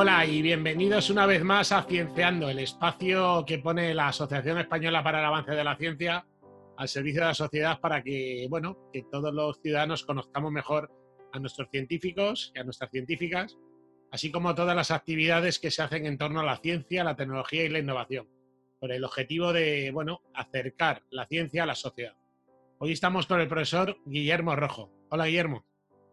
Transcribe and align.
Hola 0.00 0.24
y 0.24 0.42
bienvenidos 0.42 1.10
una 1.10 1.26
vez 1.26 1.42
más 1.42 1.72
a 1.72 1.82
Cienciando, 1.82 2.48
el 2.48 2.60
espacio 2.60 3.44
que 3.44 3.58
pone 3.58 3.92
la 3.94 4.06
Asociación 4.06 4.56
Española 4.58 5.02
para 5.02 5.18
el 5.18 5.24
Avance 5.24 5.50
de 5.50 5.64
la 5.64 5.76
Ciencia 5.76 6.24
al 6.76 6.88
servicio 6.88 7.22
de 7.22 7.26
la 7.26 7.34
sociedad 7.34 7.80
para 7.80 8.04
que, 8.04 8.46
bueno, 8.48 8.78
que 8.92 9.02
todos 9.10 9.34
los 9.34 9.60
ciudadanos 9.60 10.04
conozcamos 10.04 10.52
mejor 10.52 10.88
a 11.32 11.40
nuestros 11.40 11.68
científicos 11.72 12.52
y 12.54 12.60
a 12.60 12.62
nuestras 12.62 12.92
científicas, 12.92 13.58
así 14.12 14.30
como 14.30 14.54
todas 14.54 14.76
las 14.76 14.92
actividades 14.92 15.58
que 15.58 15.72
se 15.72 15.82
hacen 15.82 16.06
en 16.06 16.16
torno 16.16 16.38
a 16.38 16.44
la 16.44 16.58
ciencia, 16.58 17.02
la 17.02 17.16
tecnología 17.16 17.64
y 17.64 17.68
la 17.68 17.80
innovación, 17.80 18.28
con 18.78 18.92
el 18.92 19.02
objetivo 19.02 19.52
de, 19.52 19.90
bueno, 19.92 20.20
acercar 20.32 21.02
la 21.10 21.26
ciencia 21.26 21.64
a 21.64 21.66
la 21.66 21.74
sociedad. 21.74 22.14
Hoy 22.78 22.92
estamos 22.92 23.26
con 23.26 23.40
el 23.40 23.48
profesor 23.48 23.96
Guillermo 24.06 24.54
Rojo. 24.54 24.92
Hola, 25.08 25.26
Guillermo. 25.26 25.64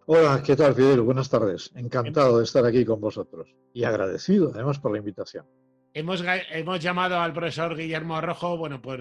Hola, 0.08 0.44
¿qué 0.46 0.56
tal, 0.56 0.76
Fidel? 0.76 1.02
Buenas 1.02 1.32
tardes. 1.32 1.72
Encantado 1.76 2.38
de 2.38 2.44
estar 2.44 2.64
aquí 2.64 2.86
con 2.86 3.02
vosotros 3.02 3.50
y 3.74 3.86
agradecido 3.86 4.52
además 4.54 4.78
por 4.78 4.92
la 4.92 5.00
invitación. 5.00 5.48
Hemos, 5.96 6.24
hemos 6.52 6.80
llamado 6.80 7.20
al 7.20 7.34
profesor 7.34 7.76
Guillermo 7.76 8.22
Rojo, 8.22 8.56
bueno, 8.56 8.80
pues 8.80 9.00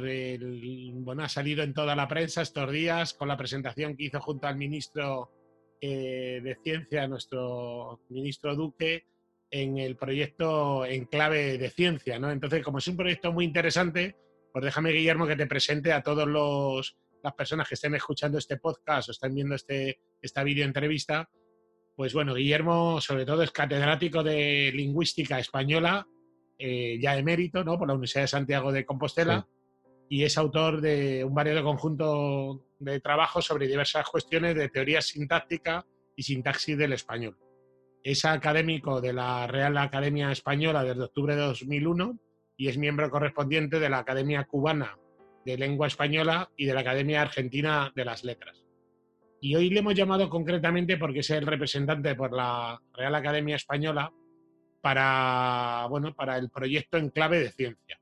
bueno, 0.94 1.24
ha 1.24 1.28
salido 1.28 1.62
en 1.62 1.74
toda 1.74 1.94
la 1.94 2.08
prensa 2.08 2.40
estos 2.40 2.72
días 2.72 3.12
con 3.12 3.28
la 3.28 3.36
presentación 3.36 3.96
que 3.96 4.04
hizo 4.04 4.18
junto 4.18 4.46
al 4.46 4.56
ministro 4.56 5.30
eh, 5.78 6.40
de 6.42 6.56
Ciencia, 6.62 7.06
nuestro 7.06 8.00
ministro 8.08 8.54
Duque, 8.54 9.04
en 9.50 9.76
el 9.76 9.96
proyecto 9.96 10.86
en 10.86 11.04
clave 11.04 11.58
de 11.58 11.68
ciencia, 11.68 12.18
¿no? 12.18 12.30
Entonces, 12.30 12.62
como 12.62 12.78
es 12.78 12.88
un 12.88 12.96
proyecto 12.96 13.30
muy 13.30 13.44
interesante, 13.44 14.16
pues 14.52 14.64
déjame, 14.64 14.92
Guillermo, 14.92 15.26
que 15.26 15.36
te 15.36 15.46
presente 15.46 15.92
a 15.92 16.02
todos 16.02 16.26
los 16.26 16.96
las 17.24 17.34
personas 17.34 17.66
que 17.66 17.74
estén 17.74 17.94
escuchando 17.94 18.36
este 18.36 18.58
podcast 18.58 19.08
o 19.08 19.12
estén 19.12 19.34
viendo 19.34 19.54
este, 19.54 19.98
esta 20.20 20.44
video 20.44 20.66
entrevista, 20.66 21.28
pues 21.96 22.12
bueno, 22.12 22.34
Guillermo 22.34 23.00
sobre 23.00 23.24
todo 23.24 23.42
es 23.42 23.50
catedrático 23.50 24.22
de 24.22 24.70
lingüística 24.74 25.38
española, 25.38 26.06
eh, 26.58 26.98
ya 27.00 27.16
emérito, 27.16 27.64
¿no? 27.64 27.78
Por 27.78 27.88
la 27.88 27.94
Universidad 27.94 28.24
de 28.24 28.28
Santiago 28.28 28.72
de 28.72 28.84
Compostela, 28.84 29.48
y 30.10 30.24
es 30.24 30.36
autor 30.36 30.82
de 30.82 31.24
un 31.24 31.34
variado 31.34 31.64
conjunto 31.64 32.66
de 32.78 33.00
trabajos 33.00 33.46
sobre 33.46 33.68
diversas 33.68 34.06
cuestiones 34.06 34.54
de 34.54 34.68
teoría 34.68 35.00
sintáctica 35.00 35.86
y 36.14 36.22
sintaxis 36.24 36.76
del 36.76 36.92
español. 36.92 37.38
Es 38.02 38.26
académico 38.26 39.00
de 39.00 39.14
la 39.14 39.46
Real 39.46 39.78
Academia 39.78 40.30
Española 40.30 40.84
desde 40.84 41.04
octubre 41.04 41.34
de 41.34 41.40
2001 41.40 42.18
y 42.58 42.68
es 42.68 42.76
miembro 42.76 43.10
correspondiente 43.10 43.80
de 43.80 43.88
la 43.88 44.00
Academia 44.00 44.44
Cubana 44.44 44.98
de 45.44 45.58
Lengua 45.58 45.86
Española 45.86 46.50
y 46.56 46.66
de 46.66 46.74
la 46.74 46.80
Academia 46.80 47.22
Argentina 47.22 47.92
de 47.94 48.04
las 48.04 48.24
Letras. 48.24 48.64
Y 49.40 49.54
hoy 49.56 49.68
le 49.70 49.80
hemos 49.80 49.94
llamado 49.94 50.30
concretamente 50.30 50.96
porque 50.96 51.20
es 51.20 51.30
el 51.30 51.46
representante 51.46 52.14
por 52.14 52.32
la 52.32 52.80
Real 52.94 53.14
Academia 53.14 53.56
Española 53.56 54.12
para, 54.80 55.86
bueno, 55.90 56.14
para 56.14 56.38
el 56.38 56.50
proyecto 56.50 56.96
en 56.96 57.10
clave 57.10 57.40
de 57.40 57.50
ciencia. 57.50 58.00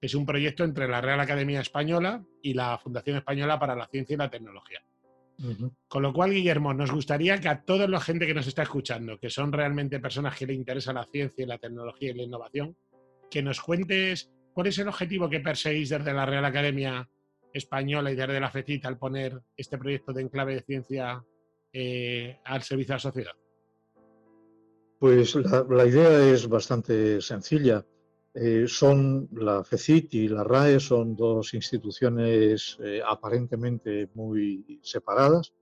Es 0.00 0.14
un 0.14 0.26
proyecto 0.26 0.64
entre 0.64 0.88
la 0.88 1.00
Real 1.00 1.20
Academia 1.20 1.60
Española 1.60 2.24
y 2.42 2.54
la 2.54 2.78
Fundación 2.78 3.18
Española 3.18 3.58
para 3.58 3.76
la 3.76 3.86
Ciencia 3.86 4.14
y 4.14 4.16
la 4.16 4.30
Tecnología. 4.30 4.80
Con 5.88 6.02
lo 6.02 6.12
cual, 6.12 6.32
Guillermo, 6.32 6.74
nos 6.74 6.90
gustaría 6.92 7.38
que 7.40 7.48
a 7.48 7.62
toda 7.62 7.88
la 7.88 8.00
gente 8.00 8.26
que 8.26 8.34
nos 8.34 8.46
está 8.46 8.62
escuchando, 8.62 9.18
que 9.18 9.30
son 9.30 9.52
realmente 9.52 9.98
personas 9.98 10.36
que 10.36 10.46
le 10.46 10.52
interesa 10.52 10.92
la 10.92 11.06
ciencia, 11.06 11.46
la 11.46 11.58
tecnología 11.58 12.10
y 12.10 12.14
la 12.14 12.22
innovación, 12.24 12.76
que 13.30 13.42
nos 13.42 13.60
cuentes 13.60 14.30
¿Cuál 14.52 14.66
es 14.66 14.78
el 14.78 14.88
objetivo 14.88 15.28
que 15.28 15.40
perseguís 15.40 15.90
desde 15.90 16.12
la 16.12 16.26
Real 16.26 16.44
Academia 16.44 17.08
Española 17.52 18.10
y 18.10 18.16
desde 18.16 18.40
la 18.40 18.50
FECIT 18.50 18.84
al 18.86 18.98
poner 18.98 19.40
este 19.56 19.78
proyecto 19.78 20.12
de 20.12 20.22
enclave 20.22 20.54
de 20.54 20.62
ciencia 20.62 21.24
eh, 21.72 22.38
al 22.44 22.62
servicio 22.62 22.92
de 22.92 22.96
la 22.96 23.00
sociedad? 23.00 23.32
Pues 24.98 25.34
la, 25.34 25.86
idea 25.86 26.32
es 26.32 26.48
bastante 26.48 27.20
sencilla. 27.20 27.84
Eh, 28.34 28.66
son 28.66 29.28
la 29.32 29.64
FECIT 29.64 30.14
y 30.14 30.28
la 30.28 30.44
RAE 30.44 30.78
son 30.78 31.16
dos 31.16 31.54
instituciones 31.54 32.78
eh, 32.84 33.00
aparentemente 33.04 34.10
muy 34.14 34.80
separadas, 34.82 35.52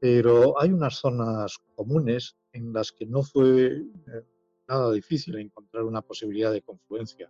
pero 0.00 0.60
hay 0.60 0.70
unas 0.70 0.94
zonas 0.94 1.58
comunes 1.74 2.36
en 2.52 2.72
las 2.72 2.92
que 2.92 3.06
no 3.06 3.22
fue 3.22 3.82
nada 4.68 4.92
difícil 4.92 5.36
encontrar 5.38 5.84
una 5.84 6.00
posibilidad 6.00 6.52
de 6.52 6.62
confluencia 6.62 7.28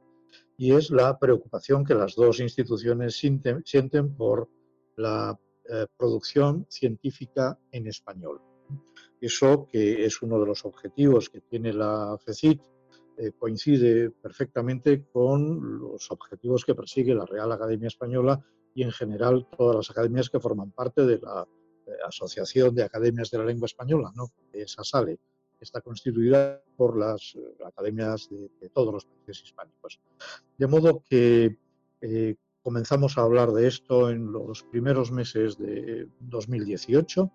y 0.60 0.74
es 0.74 0.90
la 0.90 1.18
preocupación 1.18 1.86
que 1.86 1.94
las 1.94 2.14
dos 2.14 2.38
instituciones 2.38 3.16
sienten, 3.16 4.14
por 4.14 4.46
la 4.94 5.34
eh, 5.64 5.86
producción 5.96 6.66
científica 6.68 7.58
en 7.72 7.86
español. 7.86 8.42
Eso, 9.22 9.66
que 9.72 10.04
es 10.04 10.20
uno 10.20 10.38
de 10.38 10.44
los 10.44 10.66
objetivos 10.66 11.30
que 11.30 11.40
tiene 11.40 11.72
la 11.72 12.14
FECIT, 12.22 12.60
eh, 13.16 13.32
coincide 13.38 14.10
perfectamente 14.10 15.06
con 15.10 15.78
los 15.78 16.10
objetivos 16.10 16.66
que 16.66 16.74
persigue 16.74 17.14
la 17.14 17.24
Real 17.24 17.50
Academia 17.52 17.88
Española 17.88 18.38
y 18.74 18.82
en 18.82 18.92
general 18.92 19.48
todas 19.56 19.76
las 19.76 19.90
academias 19.90 20.28
que 20.28 20.40
forman 20.40 20.72
parte 20.72 21.06
de 21.06 21.20
la 21.20 21.48
eh, 21.86 21.90
Asociación 22.06 22.74
de 22.74 22.82
Academias 22.82 23.30
de 23.30 23.38
la 23.38 23.46
Lengua 23.46 23.64
Española, 23.64 24.12
¿no? 24.14 24.26
esa 24.52 24.84
sale 24.84 25.20
está 25.60 25.80
constituida 25.80 26.62
por 26.76 26.98
las 26.98 27.36
eh, 27.36 27.64
academias 27.64 28.28
de, 28.30 28.68
todos 28.70 28.92
los 28.92 29.04
países 29.04 29.44
hispánicos. 29.44 30.00
De 30.56 30.66
modo 30.66 31.02
que 31.08 31.56
eh, 32.00 32.36
comenzamos 32.62 33.18
a 33.18 33.22
hablar 33.22 33.52
de 33.52 33.66
esto 33.66 34.10
en 34.10 34.32
los 34.32 34.62
primeros 34.64 35.12
meses 35.12 35.58
de 35.58 36.08
2018 36.20 37.30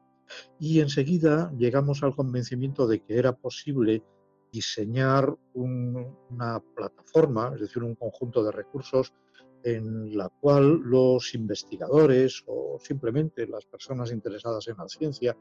y 0.60 0.80
enseguida 0.80 1.52
llegamos 1.58 2.04
al 2.04 2.16
convencimiento 2.16 2.88
de 2.88 3.02
que 3.02 3.18
era 3.18 3.34
posible 3.34 4.04
diseñar 4.52 5.36
una 5.54 6.60
plataforma, 6.76 7.52
es 7.54 7.62
decir, 7.62 7.84
un 7.84 7.96
conjunto 7.96 8.44
de 8.44 8.52
recursos 8.52 9.14
en 9.64 10.16
la 10.16 10.30
cual 10.30 10.80
los 10.82 11.34
investigadores 11.34 12.44
o 12.46 12.78
simplemente 12.80 13.48
las 13.48 13.66
personas 13.66 14.12
interesadas 14.12 14.68
en 14.68 14.78
la 14.78 14.88
ciencia 14.88 15.36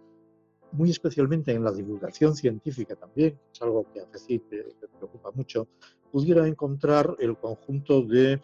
muy 0.75 0.91
especialmente 0.91 1.53
en 1.53 1.65
la 1.65 1.73
divulgación 1.73 2.35
científica 2.35 2.97
también, 2.97 3.33
que 3.33 3.53
es 3.53 3.63
algo 3.63 3.87
que 3.93 4.01
a 4.01 4.07
FECIT 4.07 4.43
le 4.51 4.89
preocupa 4.99 5.31
mucho, 5.33 5.69
pudiera 6.11 6.47
encontrar 6.47 7.17
el 7.21 7.37
conjunto 7.39 8.03
de 8.03 8.41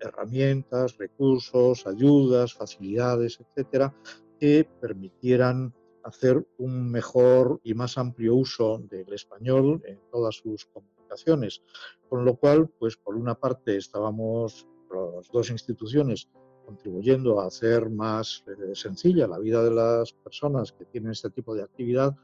herramientas, 0.00 0.96
recursos, 0.98 1.86
ayudas, 1.86 2.54
facilidades, 2.54 3.38
etcétera, 3.40 3.94
que 4.38 4.68
permitieran 4.80 5.72
hacer 6.02 6.44
un 6.58 6.90
mejor 6.90 7.60
y 7.62 7.74
más 7.74 7.96
amplio 7.96 8.34
uso 8.34 8.78
del 8.90 9.12
español 9.12 9.80
en 9.84 10.00
todas 10.10 10.36
sus 10.36 10.66
comunicaciones. 10.66 11.62
Con 12.08 12.24
lo 12.24 12.36
cual, 12.36 12.68
pues 12.78 12.96
por 12.96 13.14
una 13.14 13.34
parte 13.34 13.76
estábamos 13.76 14.66
las 14.90 15.28
dos 15.30 15.50
instituciones 15.50 16.28
contribuyendo 16.68 17.40
a 17.40 17.46
hacer 17.46 17.88
más 17.88 18.44
eh, 18.46 18.74
sencilla 18.74 19.26
la 19.26 19.38
vida 19.38 19.64
de 19.64 19.70
las 19.70 20.12
personas 20.12 20.70
que 20.72 20.84
tienen 20.84 21.12
este 21.12 21.30
tipo 21.30 21.54
de 21.54 21.62
actividad, 21.62 22.14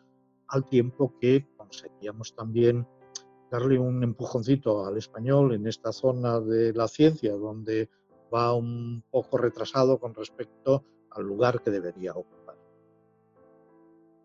al 0.49 0.69
tiempo 0.69 1.15
que 1.19 1.47
conseguíamos 1.57 2.35
también 2.35 2.87
darle 3.51 3.79
un 3.79 4.03
empujoncito 4.03 4.85
al 4.85 4.99
español 4.99 5.55
en 5.55 5.67
esta 5.67 5.93
zona 5.93 6.41
de 6.41 6.75
la 6.75 6.89
ciencia, 6.89 7.33
donde 7.33 7.89
va 8.33 8.53
un 8.53 9.03
poco 9.11 9.39
retrasado 9.39 9.99
con 9.99 10.13
respecto 10.15 10.85
al 11.13 11.25
lugar 11.25 11.63
que 11.63 11.71
debería 11.71 12.13
ocupar. 12.13 12.57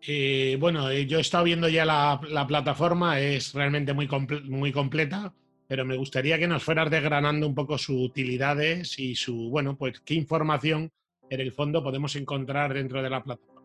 Eh, 0.06 0.58
bueno, 0.60 0.90
eh, 0.90 1.06
yo 1.06 1.16
he 1.16 1.22
estado 1.22 1.44
viendo 1.44 1.66
ya 1.70 1.86
la, 1.86 2.20
la 2.28 2.46
plataforma, 2.46 3.20
es 3.20 3.54
realmente 3.54 3.94
muy, 3.94 4.06
muy 4.44 4.70
completa 4.70 5.32
pero 5.70 5.84
me 5.84 5.96
gustaría 5.96 6.36
que 6.36 6.48
nos 6.48 6.64
fueras 6.64 6.90
desgranando 6.90 7.46
un 7.46 7.54
poco 7.54 7.78
sus 7.78 8.04
utilidades 8.04 8.98
y 8.98 9.14
su, 9.14 9.50
bueno, 9.50 9.78
pues 9.78 10.00
qué 10.00 10.14
información 10.14 10.90
en 11.28 11.40
el 11.40 11.52
fondo 11.52 11.80
podemos 11.80 12.16
encontrar 12.16 12.74
dentro 12.74 13.00
de 13.00 13.08
la 13.08 13.22
plataforma. 13.22 13.62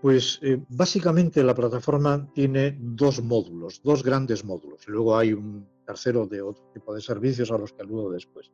Pues 0.00 0.38
eh, 0.40 0.58
básicamente 0.70 1.44
la 1.44 1.54
plataforma 1.54 2.26
tiene 2.32 2.78
dos 2.80 3.22
módulos, 3.22 3.82
dos 3.84 4.02
grandes 4.02 4.42
módulos, 4.42 4.88
luego 4.88 5.18
hay 5.18 5.34
un 5.34 5.68
tercero 5.84 6.26
de 6.26 6.40
otro 6.40 6.64
tipo 6.72 6.94
de 6.94 7.02
servicios 7.02 7.50
a 7.50 7.58
los 7.58 7.74
que 7.74 7.82
aludo 7.82 8.10
después. 8.10 8.50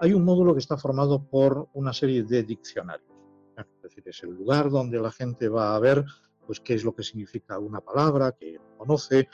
Hay 0.00 0.12
un 0.14 0.24
módulo 0.24 0.54
que 0.54 0.58
está 0.58 0.76
formado 0.76 1.22
por 1.30 1.68
una 1.74 1.92
serie 1.92 2.24
de 2.24 2.42
diccionarios, 2.42 3.08
es 3.56 3.82
decir, 3.82 4.02
es 4.04 4.20
el 4.24 4.30
lugar 4.30 4.68
donde 4.68 4.98
la 4.98 5.12
gente 5.12 5.48
va 5.48 5.76
a 5.76 5.78
ver 5.78 6.04
pues 6.48 6.60
qué 6.60 6.72
es 6.72 6.82
lo 6.82 6.94
que 6.94 7.02
significa 7.02 7.58
una 7.58 7.82
palabra, 7.82 8.32
que 8.32 8.58
conoce, 8.78 9.28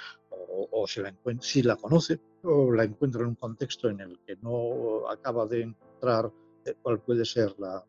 o, 0.70 0.86
si, 0.86 1.00
la 1.00 1.14
si 1.40 1.62
la 1.62 1.76
conoce 1.76 2.20
o 2.42 2.72
la 2.72 2.84
encuentra 2.84 3.22
en 3.22 3.28
un 3.28 3.34
contexto 3.34 3.88
en 3.88 4.00
el 4.00 4.18
que 4.20 4.36
no 4.36 5.08
acaba 5.08 5.46
de 5.46 5.62
encontrar 5.62 6.30
eh, 6.64 6.74
cuál 6.82 7.00
puede 7.00 7.24
ser 7.24 7.54
la, 7.58 7.84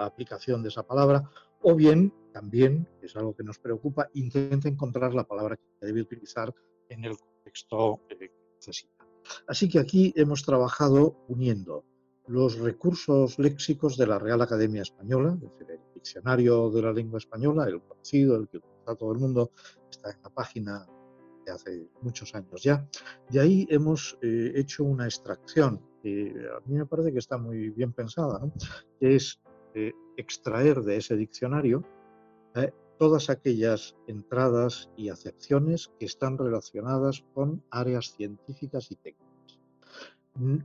aplicación 0.00 0.62
de 0.62 0.70
esa 0.70 0.82
palabra, 0.82 1.30
o 1.60 1.74
bien 1.74 2.10
también, 2.32 2.88
que 2.98 3.06
es 3.06 3.16
algo 3.16 3.36
que 3.36 3.42
nos 3.42 3.58
preocupa, 3.58 4.08
intenta 4.14 4.68
encontrar 4.68 5.12
la 5.12 5.24
palabra 5.24 5.56
que 5.56 5.86
debe 5.86 6.00
utilizar 6.00 6.54
en 6.88 7.04
el 7.04 7.18
contexto 7.18 8.00
que 8.08 8.30
necesita. 8.54 9.06
Así 9.46 9.68
que 9.68 9.78
aquí 9.78 10.14
hemos 10.16 10.44
trabajado 10.44 11.16
uniendo 11.28 11.84
los 12.26 12.58
recursos 12.58 13.38
léxicos 13.38 13.96
de 13.96 14.06
la 14.06 14.18
Real 14.18 14.40
Academia 14.40 14.82
Española, 14.82 15.34
es 15.34 15.40
decir, 15.40 15.70
el 15.70 15.94
diccionario 15.94 16.70
de 16.70 16.82
la 16.82 16.92
lengua 16.92 17.18
española, 17.18 17.66
el 17.68 17.82
conocido, 17.82 18.36
el 18.36 18.48
que 18.48 18.58
utiliza 18.58 18.94
todo 18.96 19.12
el 19.12 19.18
mundo, 19.18 19.50
está 19.90 20.10
en 20.10 20.22
la 20.22 20.30
página 20.30 20.86
hace 21.50 21.88
muchos 22.02 22.34
años 22.34 22.62
ya. 22.62 22.88
De 23.30 23.40
ahí 23.40 23.66
hemos 23.70 24.18
eh, 24.22 24.52
hecho 24.54 24.84
una 24.84 25.04
extracción 25.04 25.80
que 26.02 26.34
a 26.54 26.60
mí 26.68 26.78
me 26.78 26.86
parece 26.86 27.12
que 27.12 27.18
está 27.18 27.38
muy 27.38 27.70
bien 27.70 27.92
pensada, 27.92 28.40
que 29.00 29.16
es 29.16 29.40
eh, 29.74 29.92
extraer 30.16 30.82
de 30.82 30.96
ese 30.96 31.16
diccionario 31.16 31.84
eh, 32.54 32.72
todas 32.98 33.28
aquellas 33.28 33.96
entradas 34.06 34.90
y 34.96 35.08
acepciones 35.08 35.90
que 35.98 36.06
están 36.06 36.38
relacionadas 36.38 37.24
con 37.34 37.62
áreas 37.70 38.14
científicas 38.16 38.90
y 38.90 38.96
técnicas. 38.96 39.26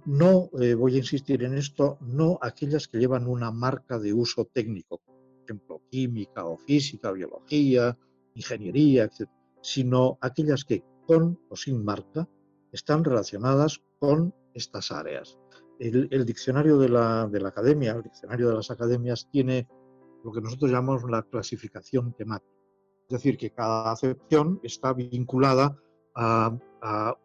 No 0.06 0.50
voy 0.78 0.96
a 0.96 0.98
insistir 0.98 1.44
en 1.44 1.58
esto, 1.58 1.98
no 2.02 2.38
aquellas 2.42 2.90
que 2.90 2.98
llevan 2.98 3.26
una 3.26 3.52
marca 3.52 4.00
de 4.00 4.12
uso 4.12 4.44
técnico, 4.44 4.98
por 4.98 5.16
ejemplo, 5.46 5.82
química 5.90 6.46
o 6.46 6.58
física, 6.58 7.14
biología, 7.14 7.98
ingeniería, 8.36 9.06
etc., 9.06 9.30
sino 9.62 10.18
aquellas 10.22 10.66
que 10.66 10.84
con 11.08 11.40
o 11.50 11.56
sin 11.56 11.84
marca 11.84 12.28
están 12.72 13.04
relacionadas 13.04 13.82
con 14.00 14.34
estas 14.54 14.92
áreas. 14.92 15.38
El, 15.80 16.26
diccionario 16.26 16.78
de 16.78 16.90
la, 16.90 17.24
academia, 17.46 17.94
el 17.94 18.04
diccionario 18.04 18.50
de 18.50 18.56
las 18.56 18.70
academias, 18.70 19.28
tiene 19.32 19.68
lo 20.24 20.32
que 20.32 20.42
nosotros 20.42 20.70
llamamos 20.70 21.04
la 21.10 21.24
clasificación 21.24 22.14
temática. 22.14 22.54
Es 23.10 23.14
decir, 23.14 23.38
que 23.38 23.50
cada 23.50 23.92
acepción 23.92 24.60
está 24.64 24.94
vinculada 24.94 25.76
a, 26.14 26.56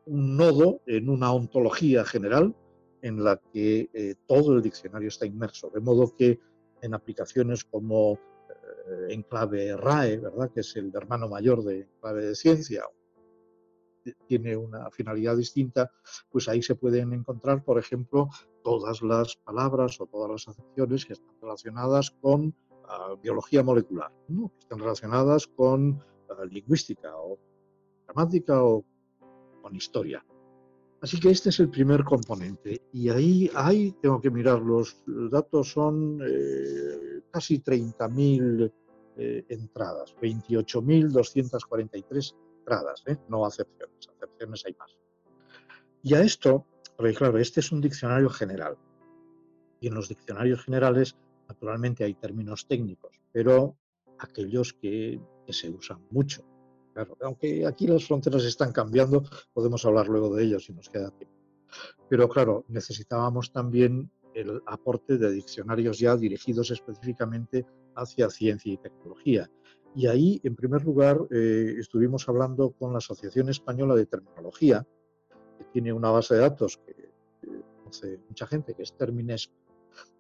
un 0.07 0.37
nodo 0.37 0.81
en 0.87 1.09
una 1.09 1.33
ontología 1.33 2.05
general 2.05 2.55
en 3.03 3.23
la 3.23 3.41
que 3.53 3.89
eh, 3.93 4.15
todo 4.27 4.55
el 4.55 4.63
diccionario 4.63 5.09
está 5.09 5.27
inmerso. 5.27 5.71
De 5.71 5.81
modo 5.81 6.15
que 6.17 6.41
en 6.83 6.95
aplicaciones 6.95 7.65
como 7.65 8.19
enclave 9.09 9.77
RAE, 9.77 10.19
¿verdad? 10.19 10.51
que 10.53 10.61
es 10.61 10.77
el 10.77 10.93
hermano 10.95 11.29
mayor 11.29 11.63
de 11.63 11.81
enclave 11.81 12.27
de 12.27 12.35
ciencia, 12.35 12.85
tiene 14.27 14.57
una 14.57 14.91
finalidad 14.91 15.37
distinta, 15.37 15.91
pues 16.31 16.49
ahí 16.49 16.63
se 16.63 16.75
pueden 16.75 17.13
encontrar, 17.13 17.65
por 17.65 17.79
ejemplo, 17.79 18.29
todas 18.63 19.03
las 19.03 19.37
palabras 19.37 20.01
o 20.01 20.07
todas 20.07 20.31
las 20.31 20.49
acepciones 20.49 21.05
que 21.05 21.15
están 21.15 21.35
relacionadas 21.41 22.11
con 22.11 22.55
ah, 22.89 23.15
biología 23.21 23.63
molecular, 23.63 24.13
que 24.27 24.59
están 24.59 24.79
relacionadas 24.79 25.47
con 25.47 26.03
ah, 26.31 26.45
lingüística 26.45 27.17
o 27.17 27.39
gramática 28.07 28.63
o 28.63 28.85
con 29.63 29.75
historia. 29.75 30.25
Así 31.03 31.21
que 31.21 31.31
este 31.31 31.51
es 31.51 31.61
el 31.61 31.69
primer 31.69 32.05
componente. 32.05 32.81
Y 32.93 33.11
ahí, 33.11 33.51
ahí 33.55 33.93
tengo 34.01 34.21
que 34.21 34.31
mirar, 34.31 34.61
los 34.61 34.97
datos 35.07 35.71
son 35.71 36.21
eh, 36.27 37.16
casi 37.37 37.61
30.000 37.61 38.73
eh, 39.19 39.45
entradas, 39.51 40.17
28.243 40.17 42.35
entradas, 42.59 43.03
¿eh? 43.07 43.19
no 43.29 43.45
acepciones, 43.45 44.09
acepciones 44.09 44.65
hay 44.65 44.75
más. 44.79 44.97
Y 46.03 46.15
a 46.15 46.23
esto, 46.23 46.65
porque 46.97 47.13
claro, 47.13 47.37
este 47.37 47.61
es 47.61 47.71
un 47.73 47.83
diccionario 47.83 48.31
general. 48.31 48.79
Y 49.81 49.89
en 49.89 49.95
los 49.95 50.09
diccionarios 50.09 50.65
generales, 50.65 51.15
naturalmente 51.47 52.05
hay 52.05 52.15
términos 52.15 52.67
técnicos, 52.67 53.21
pero 53.33 53.77
aquellos 54.19 54.73
que, 54.73 55.21
que 55.45 55.53
se 55.53 55.69
usan 55.69 56.07
mucho 56.11 56.43
aunque 57.21 57.67
aquí 57.67 57.87
las 57.87 58.07
fronteras 58.07 58.45
están 58.45 58.73
cambiando, 58.73 59.23
podemos 59.53 59.85
hablar 59.85 60.09
luego 60.09 60.35
de 60.35 60.45
ello 60.45 60.59
si 60.59 60.73
nos 60.73 60.89
queda 60.89 61.11
tiempo. 61.11 61.37
Pero 62.09 62.29
claro, 62.29 62.65
necesitábamos 62.69 63.53
también 63.53 64.11
el 64.37 64.63
aporte 64.67 65.17
de 65.17 65.33
diccionarios 65.33 65.99
ya 65.99 66.15
dirigidos 66.17 66.71
específicamente 66.71 67.65
hacia 67.95 68.29
ciencia 68.29 68.73
y 68.73 68.77
tecnología. 68.77 69.51
Y 69.95 70.07
ahí, 70.09 70.41
en 70.45 70.55
primer 70.55 70.85
lugar, 70.85 71.19
eh, 71.31 71.75
estuvimos 71.79 72.29
hablando 72.29 72.71
con 72.73 72.93
la 72.93 72.99
Asociación 72.99 73.49
Española 73.49 73.95
de 73.95 74.05
Terminología, 74.05 74.87
que 75.57 75.65
tiene 75.73 75.93
una 75.93 76.11
base 76.11 76.35
de 76.35 76.41
datos 76.41 76.77
que 76.77 77.11
conoce 77.79 78.21
mucha 78.29 78.47
gente, 78.47 78.75
que 78.75 78.83
es 78.83 78.93
Termines, 78.93 79.51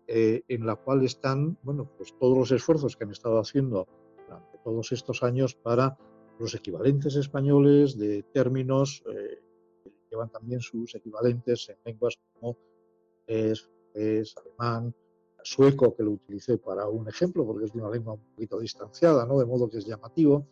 eh, 0.06 0.42
en 0.48 0.64
la 0.64 0.76
cual 0.76 1.04
están 1.04 1.58
bueno, 1.62 1.90
pues 1.98 2.14
todos 2.18 2.38
los 2.38 2.52
esfuerzos 2.52 2.96
que 2.96 3.04
han 3.04 3.10
estado 3.10 3.38
haciendo 3.38 3.86
durante 4.24 4.58
todos 4.64 4.92
estos 4.92 5.22
años 5.22 5.54
para 5.54 5.98
los 6.38 6.54
equivalentes 6.54 7.16
españoles 7.16 7.98
de 7.98 8.22
términos 8.32 9.02
eh, 9.12 9.42
que 9.84 9.92
llevan 10.10 10.30
también 10.30 10.60
sus 10.60 10.94
equivalentes 10.94 11.68
en 11.68 11.76
lenguas 11.84 12.18
como 12.32 12.56
es, 13.26 13.68
alemán, 13.96 14.94
sueco, 15.42 15.94
que 15.94 16.02
lo 16.02 16.12
utilicé 16.12 16.58
para 16.58 16.88
un 16.88 17.08
ejemplo, 17.08 17.46
porque 17.46 17.66
es 17.66 17.72
de 17.72 17.80
una 17.80 17.90
lengua 17.90 18.14
un 18.14 18.20
poquito 18.20 18.58
distanciada, 18.58 19.24
¿no? 19.26 19.38
de 19.38 19.46
modo 19.46 19.70
que 19.70 19.78
es 19.78 19.86
llamativo, 19.86 20.48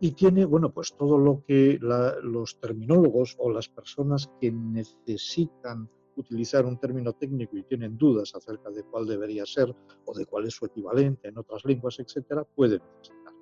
y 0.00 0.12
tiene, 0.12 0.44
bueno, 0.44 0.72
pues 0.72 0.94
todo 0.96 1.16
lo 1.16 1.44
que 1.46 1.78
los 1.80 2.58
terminólogos 2.60 3.36
o 3.38 3.50
las 3.50 3.68
personas 3.68 4.28
que 4.40 4.50
necesitan 4.50 5.88
utilizar 6.16 6.66
un 6.66 6.78
término 6.78 7.12
técnico 7.12 7.56
y 7.56 7.62
tienen 7.62 7.96
dudas 7.96 8.34
acerca 8.34 8.70
de 8.70 8.82
cuál 8.82 9.06
debería 9.06 9.46
ser 9.46 9.74
o 10.04 10.14
de 10.14 10.26
cuál 10.26 10.46
es 10.46 10.54
su 10.54 10.66
equivalente 10.66 11.28
en 11.28 11.38
otras 11.38 11.64
lenguas, 11.64 11.98
etcétera, 12.00 12.44
pueden 12.44 12.82
necesitar. 12.98 13.32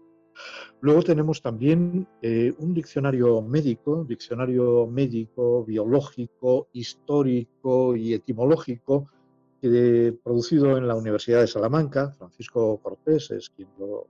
Luego 0.81 1.03
tenemos 1.03 1.43
también 1.43 2.07
eh, 2.23 2.55
un 2.59 2.73
diccionario 2.73 3.43
médico, 3.43 4.05
diccionario 4.05 4.87
médico, 4.87 5.65
biológico, 5.65 6.69
histórico 6.73 7.97
y 7.97 8.15
etimológico, 8.15 9.09
producido 10.23 10.77
en 10.77 10.89
la 10.89 10.95
Universidad 10.95 11.41
de 11.41 11.47
Salamanca. 11.47 12.13
Francisco 12.19 12.81
Cortés 12.81 13.31
es 13.31 13.51
quien 13.51 13.69
lo, 13.79 14.07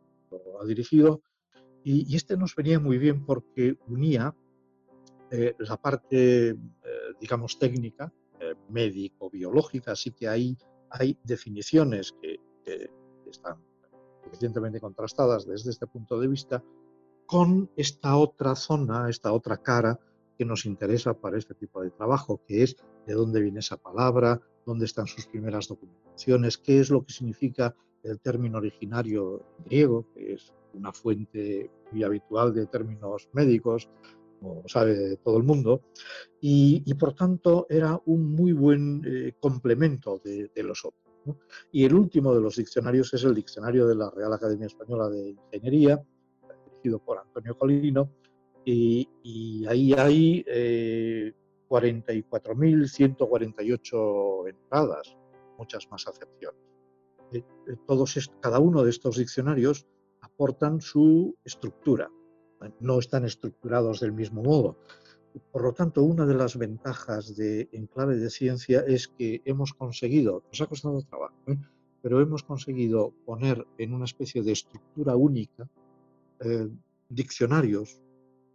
ha 0.61 0.64
dirigido. 0.64 1.23
Y, 1.82 2.14
este 2.14 2.37
nos 2.37 2.55
venía 2.55 2.79
muy 2.79 2.99
bien 2.99 3.25
porque 3.25 3.79
unía 3.88 4.35
eh, 5.31 5.55
la 5.58 5.76
parte, 5.76 6.50
eh, 6.50 6.56
digamos, 7.20 7.58
técnica, 7.58 8.12
médico-biológica, 8.70 9.93
así 9.93 10.12
que 10.12 10.26
ahí 10.26 10.56
hay 10.88 11.17
definiciones 11.25 12.12
que 12.23 12.41
están 13.29 13.62
suficientemente 14.25 14.81
contrastadas 14.81 15.46
desde 15.46 15.70
este 15.70 15.87
punto 15.87 16.19
de 16.19 16.29
vista, 16.29 16.64
con 17.26 17.70
esta 17.76 18.17
otra 18.17 18.56
zona, 18.56 19.08
esta 19.08 19.32
otra 19.32 19.58
cara 19.58 20.00
que 20.37 20.44
nos 20.44 20.67
interesa 20.67 21.14
para 21.14 21.38
este 21.38 21.55
tipo 21.55 21.82
de 21.82 21.91
trabajo, 21.91 22.41
que 22.46 22.62
es 22.62 22.76
de 23.06 23.14
dónde 23.14 23.41
viene 23.41 23.61
esa 23.61 23.76
palabra, 23.76 24.41
dónde 24.70 24.87
están 24.87 25.06
sus 25.06 25.26
primeras 25.26 25.67
documentaciones, 25.69 26.56
qué 26.56 26.81
es 26.81 26.90
lo 26.90 27.05
que 27.05 27.12
significa 27.12 27.75
el 28.02 28.20
término 28.20 28.58
originario 28.58 29.44
griego, 29.64 30.06
que 30.14 30.34
es 30.34 30.55
una 30.75 30.93
fuente 30.93 31.70
muy 31.90 32.05
habitual 32.05 32.55
de 32.55 32.67
términos 32.67 33.28
médicos, 33.32 33.90
como 34.38 34.62
sabe 34.69 35.17
todo 35.25 35.37
el 35.37 35.43
mundo, 35.43 35.82
y, 36.41 36.94
por 36.94 37.15
tanto 37.15 37.67
era 37.69 38.00
un 38.06 38.32
muy 38.34 38.53
buen 38.53 39.03
eh, 39.05 39.32
complemento 39.41 40.19
de 40.24 40.62
los 40.62 40.84
otros. 40.84 41.00
Y 41.72 41.84
el 41.84 41.94
último 41.94 42.34
de 42.34 42.41
los 42.41 42.56
diccionarios 42.56 43.12
es 43.12 43.24
el 43.24 43.34
diccionario 43.34 43.86
de 43.86 43.96
la 43.96 44.10
Real 44.10 44.32
Academia 44.32 44.67
Española 44.67 45.08
de 45.08 45.31
Ingeniería, 45.31 46.00
dirigido 46.67 46.98
por 47.00 47.19
Antonio 47.19 47.58
Colino, 47.58 48.10
y, 48.65 49.67
ahí 49.67 49.93
hay 49.94 50.44
44.148 51.70 54.46
eh, 54.46 54.50
entradas, 54.50 55.17
muchas 55.56 55.91
más 55.91 56.06
acepciones. 56.06 56.60
Eh, 57.32 57.39
eh, 57.39 57.43
todos, 57.86 58.31
cada 58.41 58.58
uno 58.58 58.82
de 58.82 58.91
estos 58.91 59.17
diccionarios 59.17 59.86
aportan 60.20 60.81
su 60.81 61.36
estructura, 61.44 62.10
no 62.81 62.98
están 62.98 63.24
estructurados 63.24 64.00
del 64.00 64.12
mismo 64.12 64.43
modo. 64.43 64.77
Por 65.53 65.62
lo 65.62 65.72
tanto, 65.72 66.03
una 66.03 66.27
de 66.27 66.34
las 66.34 66.58
ventajas 66.58 67.36
de 67.36 67.69
Enclave 67.72 68.17
de 68.17 68.31
Ciencia 68.31 68.81
es 68.81 69.06
que 69.08 69.41
hemos 69.44 69.72
conseguido, 69.72 70.43
nos 70.48 70.60
ha 70.60 70.67
costado 70.67 71.00
trabajo, 71.03 71.36
¿eh? 71.46 71.56
pero 72.03 72.20
hemos 72.20 72.43
conseguido 72.43 73.15
poner 73.24 73.65
en 73.79 73.94
una 73.94 74.06
especie 74.06 74.43
de 74.43 74.50
estructura 74.53 75.15
única 75.17 75.69
eh, 76.41 76.69
diccionarios, 77.08 78.00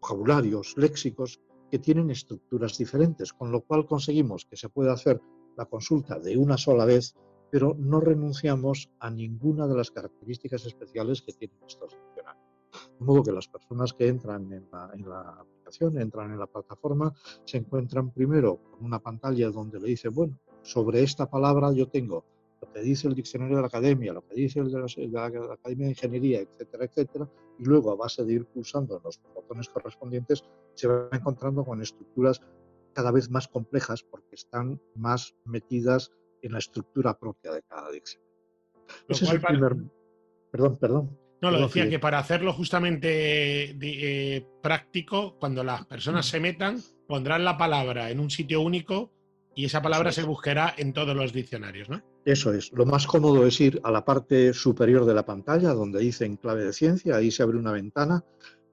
vocabularios, 0.02 0.76
léxicos 0.78 1.40
que 1.70 1.80
tienen 1.80 2.12
estructuras 2.12 2.78
diferentes, 2.78 3.34
con 3.34 3.52
lo 3.52 3.62
cual 3.62 3.86
conseguimos 3.86 4.46
que 4.46 4.58
se 4.58 4.70
pueda 4.70 4.94
hacer 4.94 5.22
la 5.58 5.66
consulta 5.66 6.20
de 6.20 6.38
una 6.38 6.58
sola 6.58 6.86
vez, 6.86 7.16
pero 7.52 7.76
no 7.78 8.00
renunciamos 8.00 8.90
a 9.00 9.10
ninguna 9.10 9.68
de 9.68 9.76
las 9.76 9.92
características 9.92 10.66
especiales 10.66 11.22
que 11.22 11.34
tienen 11.34 11.58
estos 11.66 11.92
diccionarios. 11.92 12.46
De 13.00 13.06
modo 13.06 13.24
que 13.24 13.32
las 13.32 13.48
personas 13.48 13.94
que 13.94 14.08
entran 14.08 14.52
en 14.52 14.70
la, 15.10 15.30
aplicación, 15.40 16.00
entran 16.00 16.32
en 16.32 16.40
la 16.40 16.48
plataforma, 16.48 17.14
se 17.46 17.58
encuentran 17.58 18.12
primero 18.12 18.60
con 18.72 18.86
una 18.86 19.00
pantalla 19.00 19.50
donde 19.50 19.80
le 19.80 19.88
dice, 19.88 20.10
bueno, 20.10 20.38
sobre 20.62 21.04
esta 21.04 21.30
palabra 21.30 21.72
yo 21.72 21.88
tengo 21.88 22.26
lo 22.62 22.72
que 22.72 22.82
dice 22.82 23.08
el 23.08 23.16
diccionario 23.16 23.58
de 23.58 23.62
la 23.62 23.68
academia, 23.68 24.14
lo 24.14 24.26
que 24.26 24.36
dice 24.36 24.60
el 24.60 24.72
de 24.72 24.80
la, 24.80 25.26
Academia 25.54 25.86
de 25.86 25.92
Ingeniería, 25.92 26.40
etcétera, 26.42 26.86
etcétera, 26.86 27.30
y 27.60 27.64
luego 27.64 27.92
a 27.92 27.96
base 27.96 28.24
de 28.24 28.34
ir 28.34 28.46
pulsando 28.46 29.00
los 29.04 29.20
botones 29.34 29.70
correspondientes 29.70 30.44
se 30.74 30.88
va 30.88 31.10
encontrando 31.12 31.64
con 31.64 31.82
estructuras 31.82 32.42
cada 32.94 33.12
vez 33.12 33.30
más 33.30 33.48
complejas 33.48 34.04
porque 34.04 34.36
están 34.36 34.82
más 34.96 35.36
metidas 35.46 36.12
en 36.42 36.54
la 36.54 36.60
estructura 36.60 37.18
propia 37.18 37.52
de 37.52 37.62
cada 37.64 37.92
diccionario. 37.92 38.34
Ese 39.08 39.26
es 39.26 39.32
el 39.32 39.42
primer... 39.42 39.76
Perdón, 40.52 40.78
perdón. 40.78 41.20
No, 41.42 41.52
lo 41.52 41.60
decía 41.60 41.90
que 41.90 42.00
para 42.00 42.18
hacerlo 42.18 42.54
justamente 42.54 43.76
eh, 43.80 44.48
práctico, 44.62 45.38
cuando 45.38 45.64
las 45.64 45.86
personas 45.86 46.26
se 46.26 46.40
metan, 46.40 46.82
pondrán 47.08 47.44
la 47.44 47.58
palabra 47.58 48.10
en 48.10 48.20
un 48.20 48.30
sitio 48.30 48.62
único 48.62 49.12
y 49.56 49.66
esa 49.66 49.82
palabra 49.82 50.12
se 50.12 50.24
buscará 50.24 50.74
en 50.78 50.94
todos 50.94 51.16
los 51.16 51.34
diccionarios, 51.34 51.90
¿no? 51.90 52.02
Eso 52.26 52.54
es. 52.54 52.72
Lo 52.74 52.86
más 52.86 53.08
cómodo 53.08 53.46
es 53.46 53.60
ir 53.62 53.80
a 53.84 53.92
la 53.92 54.04
parte 54.04 54.54
superior 54.54 55.06
de 55.06 55.14
la 55.14 55.26
pantalla, 55.26 55.74
donde 55.74 56.00
dice 56.00 56.26
en 56.26 56.38
clave 56.38 56.66
de 56.66 56.74
ciencia, 56.74 57.16
ahí 57.16 57.32
se 57.32 57.44
abre 57.44 57.58
una 57.58 57.72
ventana, 57.72 58.24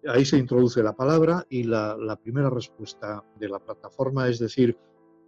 ahí 0.06 0.24
se 0.24 0.38
introduce 0.38 0.82
la 0.82 0.94
palabra 0.94 1.46
y 1.48 1.62
la, 1.64 1.96
la 1.96 2.16
primera 2.16 2.50
respuesta 2.50 3.22
de 3.38 3.48
la 3.48 3.58
plataforma 3.58 4.28
es 4.28 4.38
decir, 4.38 4.76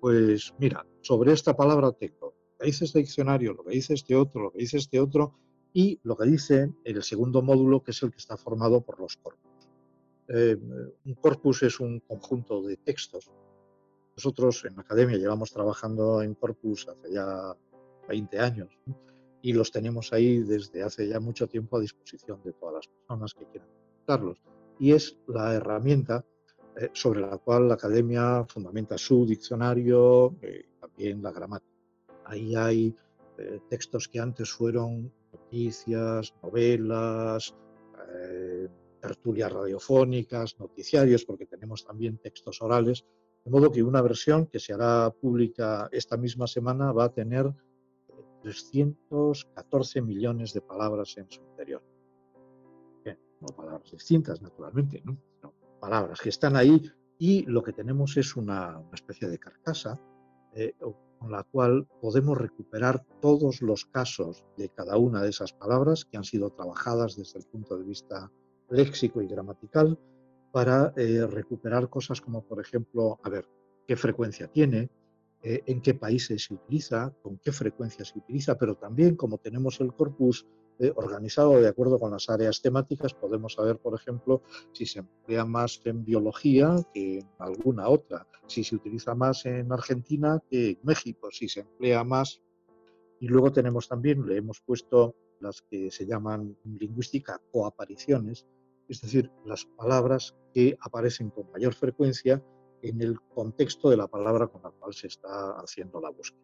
pues 0.01 0.53
mira, 0.59 0.85
sobre 1.01 1.33
esta 1.33 1.57
palabra 1.57 1.93
tengo 1.93 2.35
lo 2.55 2.59
que 2.59 2.67
dice 2.67 2.85
este 2.85 2.99
diccionario, 2.99 3.55
lo 3.55 3.65
que 3.65 3.75
dice 3.75 3.95
este 3.95 4.17
otro, 4.17 4.43
lo 4.43 4.51
que 4.53 4.59
dice 4.59 4.79
este 4.79 5.01
otro, 5.01 5.35
y 5.73 5.99
lo 6.05 6.17
que 6.17 6.27
dice 6.27 6.73
el 6.85 7.03
segundo 7.03 7.43
módulo, 7.43 7.83
que 7.83 7.91
es 7.91 8.03
el 8.03 8.11
que 8.11 8.19
está 8.19 8.37
formado 8.37 8.81
por 8.81 9.01
los 9.01 9.17
corpus. 9.17 9.51
Eh, 10.29 10.57
un 11.05 11.15
corpus 11.15 11.65
es 11.65 11.81
un 11.81 12.01
conjunto 12.01 12.63
de 12.63 12.77
textos. 12.77 13.31
Nosotros 14.17 14.65
en 14.65 14.77
la 14.77 14.83
academia 14.83 15.17
llevamos 15.17 15.53
trabajando 15.53 16.23
en 16.23 16.35
corpus 16.35 16.89
hace 16.89 17.13
ya 17.13 17.57
20 18.09 18.39
años 18.39 18.69
y 19.43 19.53
los 19.53 19.71
tenemos 19.71 20.13
ahí 20.13 20.39
desde 20.39 20.83
hace 20.83 21.09
ya 21.09 21.21
mucho 21.21 21.47
tiempo 21.49 21.77
a 21.77 21.81
disposición 21.81 22.41
de 22.45 22.53
todas 22.53 22.75
las 22.77 22.89
personas 22.89 23.35
que 23.35 23.45
quieran 23.47 23.69
usarlos. 24.03 24.39
Y 24.79 24.93
es 24.93 25.19
la 25.27 25.55
herramienta 25.55 26.25
eh, 26.77 26.91
sobre 26.93 27.21
la 27.21 27.39
cual 27.39 27.69
la 27.69 27.75
academia 27.75 28.45
fundamenta 28.49 28.99
su 28.99 29.27
diccionario 29.27 30.37
eh, 30.43 30.65
también 30.81 31.23
la 31.23 31.33
gramática. 31.33 31.73
Ahí 32.25 32.55
hay 32.55 32.95
textos 33.69 34.07
que 34.07 34.21
antes 34.21 34.53
fueron 34.53 35.13
noticias, 35.33 36.33
novelas, 36.43 37.55
eh, 38.15 38.69
tertulias 39.01 39.53
radiofónicas, 39.53 40.59
noticiarios, 40.59 41.25
porque 41.25 41.47
tenemos 41.47 41.85
también 41.85 42.19
textos 42.19 42.63
orales, 42.63 43.05
de 43.45 43.51
modo 43.51 43.71
que 43.71 43.83
una 43.83 44.01
versión 44.01 44.47
que 44.47 44.59
se 44.59 44.73
hará 44.73 45.11
pública 45.11 45.89
esta 45.93 46.17
misma 46.17 46.47
semana 46.47 46.93
va 46.93 47.05
a 47.05 47.13
tener 47.13 47.53
314 48.43 50.03
millones 50.03 50.53
de 50.53 50.61
palabras 50.61 51.17
en 51.17 51.31
su 51.31 51.43
interior. 51.43 51.83
no 53.41 53.49
palabras 53.49 53.91
distintas, 53.91 54.41
naturalmente, 54.41 55.03
¿no? 55.05 55.19
palabras 55.79 56.21
que 56.21 56.31
están 56.31 56.57
ahí 56.57 56.81
y 57.19 57.43
lo 57.43 57.63
que 57.63 57.75
tenemos 57.75 58.17
es 58.17 58.37
una, 58.37 58.83
especie 58.95 59.29
de 59.29 59.39
carcasa 59.39 60.01
eh, 60.55 60.75
con 61.19 61.31
la 61.31 61.43
cual 61.43 61.87
podemos 62.01 62.39
recuperar 62.39 63.05
todos 63.21 63.61
los 63.61 63.85
casos 63.85 64.45
de 64.57 64.71
cada 64.71 64.97
una 64.97 65.23
de 65.23 65.29
esas 65.29 65.53
palabras 65.53 66.07
que 66.07 66.17
han 66.17 66.25
sido 66.25 66.51
trabajadas 66.51 67.17
desde 67.17 67.39
el 67.39 67.45
punto 67.45 67.77
de 67.77 67.85
vista 67.85 68.31
léxico 68.71 69.21
y 69.21 69.27
gramatical 69.27 69.99
para 70.55 70.93
eh, 70.97 71.27
recuperar 71.27 71.91
cosas 71.91 72.21
como, 72.21 72.45
por 72.45 72.61
ejemplo, 72.61 73.19
a 73.25 73.29
ver, 73.29 73.45
qué 73.89 73.97
frecuencia 73.97 74.47
tiene, 74.47 74.89
eh, 75.43 75.65
en 75.67 75.83
qué 75.83 75.95
países 75.95 76.45
se 76.45 76.55
utiliza, 76.55 77.13
con 77.25 77.39
qué 77.39 77.51
frecuencia 77.51 78.05
se 78.05 78.21
utiliza, 78.21 78.57
pero 78.57 78.77
también 78.77 79.17
como 79.17 79.39
tenemos 79.39 79.81
el 79.81 79.93
corpus 79.93 80.47
eh, 80.79 80.93
organizado 80.95 81.61
de 81.61 81.67
acuerdo 81.67 81.99
con 81.99 82.13
las 82.13 82.31
áreas 82.31 82.63
temáticas, 82.63 83.15
podemos 83.15 83.55
saber, 83.55 83.79
por 83.79 83.97
ejemplo, 83.97 84.43
si 84.71 84.87
se 84.87 85.01
emplea 85.01 85.45
más 85.45 85.81
en 85.87 86.05
biología 86.05 86.77
que 86.95 87.19
en 87.19 87.29
alguna 87.41 87.89
otra, 87.89 88.25
si 88.47 88.63
se 88.63 88.77
utiliza 88.77 89.17
más 89.17 89.47
en 89.47 89.73
Argentina 89.73 90.41
que 90.49 90.71
en 90.71 90.79
México, 90.85 91.31
si 91.33 91.49
se 91.49 91.63
emplea 91.63 92.05
más. 92.05 92.41
Y 93.19 93.27
luego 93.27 93.51
tenemos 93.51 93.89
también, 93.89 94.25
le 94.25 94.37
hemos 94.37 94.61
puesto 94.61 95.17
las 95.41 95.63
que 95.63 95.91
se 95.91 96.07
llaman 96.07 96.57
en 96.65 96.79
lingüística 96.79 97.41
coapariciones, 97.51 98.47
es 98.89 99.01
decir, 99.01 99.31
las 99.45 99.65
palabras 99.65 100.35
que 100.53 100.77
aparecen 100.81 101.31
con 101.31 101.51
mayor 101.51 101.75
frecuencia 101.75 102.43
en 102.83 103.01
el 103.01 103.19
contexto 103.21 103.89
de 103.89 103.97
la 103.97 104.07
palabra 104.07 104.47
con 104.47 104.63
la 104.63 104.71
cual 104.71 104.93
se 104.93 105.07
está 105.07 105.53
haciendo 105.59 106.01
la 106.01 106.11
búsqueda. 106.11 106.43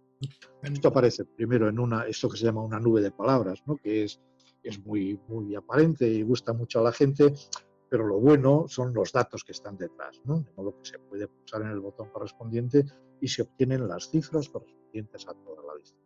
Esto 0.63 0.89
aparece 0.89 1.25
primero 1.25 1.69
en 1.69 1.79
una, 1.79 2.03
esto 2.07 2.29
que 2.29 2.39
se 2.39 2.45
llama 2.45 2.63
una 2.63 2.81
nube 2.81 3.01
de 3.01 3.11
palabras, 3.11 3.63
¿no? 3.67 3.77
que 3.77 4.05
es, 4.05 4.21
es 4.63 4.85
muy, 4.85 5.19
muy 5.29 5.55
aparente 5.55 6.09
y 6.09 6.23
gusta 6.23 6.53
mucho 6.53 6.81
a 6.81 6.83
la 6.83 6.93
gente, 6.93 7.33
pero 7.89 8.07
lo 8.07 8.19
bueno 8.19 8.67
son 8.69 8.95
los 8.95 9.13
datos 9.13 9.45
que 9.45 9.53
están 9.53 9.77
detrás, 9.77 10.21
¿no? 10.25 10.41
de 10.41 10.53
modo 10.57 10.77
que 10.79 10.91
se 10.91 10.99
puede 10.99 11.29
pulsar 11.29 11.63
en 11.63 11.69
el 11.69 11.81
botón 11.81 12.09
correspondiente 12.11 12.85
y 13.21 13.29
se 13.29 13.43
obtienen 13.43 13.87
las 13.87 14.11
cifras 14.11 14.49
correspondientes 14.49 15.29
a 15.29 15.35
toda 15.35 15.63
la 15.63 15.75
lista. 15.77 16.00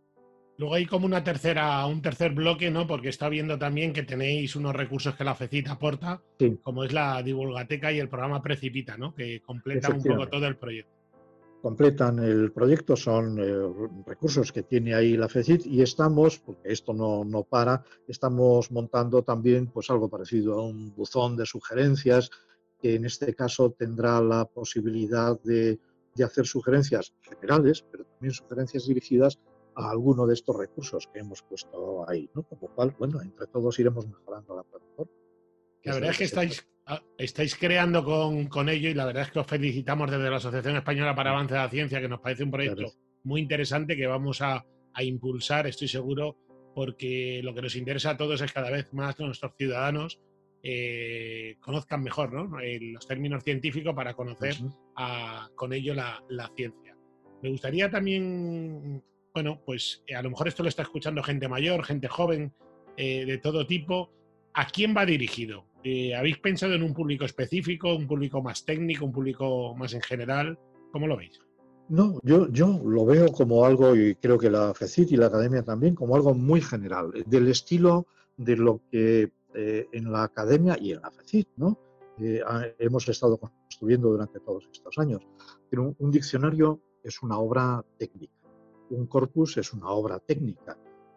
Luego 0.56 0.74
hay 0.74 0.86
como 0.86 1.06
una 1.06 1.24
tercera, 1.24 1.84
un 1.86 2.00
tercer 2.00 2.32
bloque, 2.32 2.70
¿no? 2.70 2.86
Porque 2.86 3.08
está 3.08 3.28
viendo 3.28 3.58
también 3.58 3.92
que 3.92 4.04
tenéis 4.04 4.54
unos 4.54 4.74
recursos 4.74 5.16
que 5.16 5.24
la 5.24 5.34
FECIT 5.34 5.68
aporta, 5.68 6.22
como 6.62 6.84
es 6.84 6.92
la 6.92 7.22
divulgateca 7.22 7.90
y 7.90 7.98
el 7.98 8.08
programa 8.08 8.40
Precipita, 8.40 8.96
¿no? 8.96 9.14
Que 9.14 9.42
completan 9.42 9.94
un 9.94 10.02
poco 10.02 10.28
todo 10.28 10.46
el 10.46 10.56
proyecto. 10.56 10.92
Completan 11.60 12.18
el 12.18 12.52
proyecto, 12.52 12.94
son 12.94 13.38
eh, 13.40 14.02
recursos 14.06 14.52
que 14.52 14.64
tiene 14.64 14.94
ahí 14.94 15.16
la 15.16 15.28
FECIT 15.28 15.66
y 15.66 15.80
estamos, 15.80 16.38
porque 16.38 16.70
esto 16.70 16.92
no, 16.92 17.24
no, 17.24 17.42
para, 17.42 17.82
estamos 18.06 18.70
montando 18.70 19.22
también 19.22 19.68
pues 19.68 19.88
algo 19.88 20.08
parecido 20.08 20.58
a 20.58 20.62
un 20.62 20.94
buzón 20.94 21.36
de 21.36 21.46
sugerencias, 21.46 22.30
que 22.80 22.96
en 22.96 23.06
este 23.06 23.34
caso 23.34 23.70
tendrá 23.70 24.20
la 24.20 24.44
posibilidad 24.44 25.40
de, 25.40 25.80
de 26.14 26.24
hacer 26.24 26.46
sugerencias 26.46 27.14
generales, 27.22 27.82
pero 27.90 28.04
también 28.04 28.34
sugerencias 28.34 28.86
dirigidas 28.86 29.38
a 29.76 29.90
alguno 29.90 30.26
de 30.26 30.34
estos 30.34 30.56
recursos 30.56 31.08
que 31.12 31.20
hemos 31.20 31.42
puesto 31.42 32.08
ahí, 32.08 32.28
¿no? 32.34 32.42
Con 32.42 32.58
lo 32.60 32.68
cual, 32.68 32.94
bueno, 32.98 33.20
entre 33.20 33.46
todos 33.46 33.78
iremos 33.78 34.06
mejorando 34.06 34.56
la 34.56 34.62
plataforma. 34.62 35.12
La 35.82 35.94
verdad 35.94 36.10
es 36.10 36.18
que 36.18 36.24
estáis, 36.24 36.66
ah, 36.86 37.02
estáis 37.18 37.56
creando 37.56 38.04
con, 38.04 38.46
con, 38.46 38.68
ello 38.68 38.88
y 38.88 38.94
la 38.94 39.04
verdad 39.04 39.24
es 39.24 39.30
que 39.30 39.40
os 39.40 39.46
felicitamos 39.46 40.10
desde 40.10 40.30
la 40.30 40.36
Asociación 40.36 40.76
Española 40.76 41.14
para 41.14 41.30
Avance 41.30 41.54
de 41.54 41.60
la 41.60 41.68
Ciencia, 41.68 42.00
que 42.00 42.08
nos 42.08 42.20
parece 42.20 42.44
un 42.44 42.50
proyecto 42.50 42.92
muy 43.24 43.40
interesante 43.40 43.96
que 43.96 44.06
vamos 44.06 44.40
a, 44.40 44.64
a, 44.92 45.02
impulsar, 45.02 45.66
estoy 45.66 45.88
seguro, 45.88 46.36
porque 46.74 47.40
lo 47.42 47.54
que 47.54 47.62
nos 47.62 47.76
interesa 47.76 48.10
a 48.10 48.16
todos 48.16 48.40
es 48.40 48.52
cada 48.52 48.70
vez 48.70 48.92
más 48.92 49.14
que 49.14 49.24
nuestros 49.24 49.52
ciudadanos 49.56 50.20
eh, 50.66 51.56
conozcan 51.60 52.02
mejor 52.02 52.32
¿no? 52.32 52.58
Eh, 52.58 52.78
los 52.80 53.06
términos 53.06 53.44
científicos 53.44 53.94
para 53.94 54.14
conocer 54.14 54.56
a, 54.96 55.50
con 55.54 55.74
ello 55.74 55.94
la, 55.94 56.24
la 56.30 56.50
ciencia. 56.56 56.96
Me 57.42 57.50
gustaría 57.50 57.90
también 57.90 59.04
bueno, 59.34 59.60
pues 59.66 60.02
eh, 60.06 60.14
a 60.14 60.22
lo 60.22 60.30
mejor 60.30 60.46
esto 60.46 60.62
lo 60.62 60.68
está 60.68 60.82
escuchando 60.82 61.22
gente 61.22 61.48
mayor, 61.48 61.84
gente 61.84 62.06
joven, 62.06 62.52
eh, 62.96 63.26
de 63.26 63.38
todo 63.38 63.66
tipo. 63.66 64.10
¿A 64.54 64.66
quién 64.68 64.94
va 64.96 65.04
dirigido? 65.04 65.64
Eh, 65.82 66.14
¿Habéis 66.14 66.38
pensado 66.38 66.74
en 66.74 66.84
un 66.84 66.94
público 66.94 67.24
específico, 67.24 67.96
un 67.96 68.06
público 68.06 68.40
más 68.40 68.64
técnico, 68.64 69.04
un 69.04 69.12
público 69.12 69.74
más 69.74 69.92
en 69.92 70.02
general? 70.02 70.56
¿Cómo 70.92 71.08
lo 71.08 71.16
veis? 71.16 71.40
No, 71.88 72.20
yo, 72.22 72.48
yo 72.50 72.80
lo 72.84 73.04
veo 73.04 73.26
como 73.32 73.64
algo, 73.64 73.96
y 73.96 74.14
creo 74.14 74.38
que 74.38 74.48
la 74.48 74.72
FECIT 74.72 75.10
y 75.12 75.16
la 75.16 75.26
academia 75.26 75.64
también, 75.64 75.96
como 75.96 76.14
algo 76.14 76.32
muy 76.32 76.60
general, 76.60 77.10
del 77.26 77.48
estilo 77.48 78.06
de 78.36 78.56
lo 78.56 78.80
que 78.90 79.30
en 79.56 80.10
la 80.10 80.24
academia 80.24 80.76
y 80.80 80.92
en 80.92 81.02
la 81.02 81.10
FECIT, 81.10 81.48
¿no? 81.56 81.78
hemos 82.78 83.08
estado 83.08 83.36
construyendo 83.36 84.08
durante 84.08 84.40
todos 84.40 84.66
estos 84.72 84.96
años. 84.98 85.22
Pero 85.68 85.94
un 85.98 86.10
diccionario 86.10 86.80
es 87.02 87.22
una 87.22 87.38
obra 87.38 87.84
técnica 87.98 88.43
un 88.90 89.06
corpus 89.06 89.56
es 89.56 89.72
una 89.72 89.90
obra 89.90 90.18
técnica, 90.18 90.76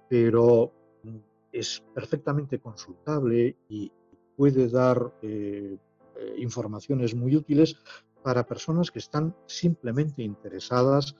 pero 0.09 0.71
mm, 1.03 1.17
es 1.51 1.83
perfectamente 1.93 2.59
consultable 2.59 3.55
y 3.69 3.91
puede 4.35 4.69
dar 4.69 5.13
eh, 5.21 5.77
eh, 6.15 6.33
informaciones 6.37 7.15
muy 7.15 7.35
útiles 7.35 7.75
para 8.23 8.45
personas 8.45 8.91
que 8.91 8.99
están 8.99 9.35
simplemente 9.45 10.21
interesadas 10.21 11.15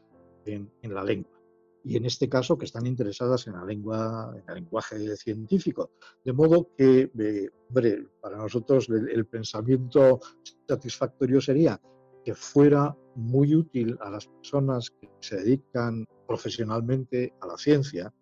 en, 0.46 0.72
la 0.82 1.04
lengua. 1.04 1.32
Y 1.84 1.98
en 1.98 2.06
este 2.06 2.27
caso, 2.27 2.58
que 2.58 2.66
están 2.66 2.86
interesadas 2.86 3.48
en 3.48 3.54
la 3.54 3.66
lengua, 3.66 4.34
en 4.36 4.44
el 4.48 4.56
lenguaje 4.56 5.16
científico. 5.16 5.92
De 6.24 6.34
modo 6.34 6.70
que, 6.77 7.12
eh, 7.18 7.50
para 8.22 8.38
nosotros 8.38 8.89
el 8.89 9.25
pensamiento 9.25 10.20
satisfactorio 10.68 11.39
sería 11.39 11.80
que 12.27 12.36
fuera 12.36 12.93
muy 13.15 13.55
útil 13.55 13.98
a 14.01 14.10
las 14.10 14.27
personas 14.27 14.89
que 14.89 15.10
se 15.22 15.38
dedican 15.38 16.05
profesionalmente 16.27 17.34
a 17.39 17.48
la 17.48 17.57
ciencia, 17.57 18.13